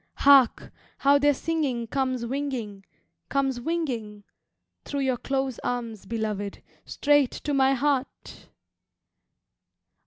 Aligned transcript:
Hark! 0.15 0.71
How 0.97 1.19
their 1.19 1.35
singing 1.35 1.85
Comes 1.85 2.25
winging, 2.25 2.85
comes 3.29 3.61
winging, 3.61 4.23
Through 4.83 5.01
your 5.01 5.17
close 5.17 5.59
arms, 5.63 6.07
beloved, 6.07 6.63
Straight 6.87 7.29
to 7.29 7.53
my 7.53 7.75
heart!" 7.75 8.47